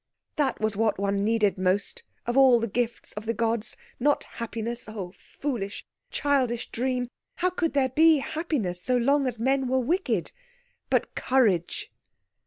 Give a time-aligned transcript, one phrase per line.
[0.35, 4.89] That was what one needed most, of all the gifts of the gods not happiness
[4.89, 7.07] oh, foolish, childish dream!
[7.35, 10.31] how could there be happiness so long as men were wicked?
[10.89, 11.91] but courage.